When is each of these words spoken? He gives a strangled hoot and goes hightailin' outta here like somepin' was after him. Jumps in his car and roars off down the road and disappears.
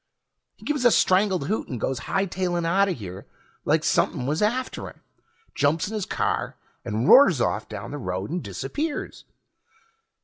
He 0.55 0.65
gives 0.65 0.83
a 0.83 0.89
strangled 0.89 1.45
hoot 1.47 1.67
and 1.67 1.79
goes 1.79 1.99
hightailin' 1.99 2.65
outta 2.65 2.93
here 2.93 3.27
like 3.65 3.83
somepin' 3.83 4.25
was 4.25 4.41
after 4.41 4.87
him. 4.89 5.01
Jumps 5.53 5.87
in 5.89 5.93
his 5.93 6.07
car 6.07 6.57
and 6.83 7.07
roars 7.07 7.39
off 7.39 7.69
down 7.69 7.91
the 7.91 7.99
road 7.99 8.31
and 8.31 8.41
disappears. 8.43 9.25